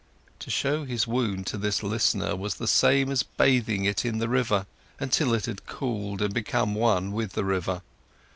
[0.39, 4.27] To show his wound to this listener was the same as bathing it in the
[4.27, 4.65] river,
[4.99, 7.83] until it had cooled and become one with the river.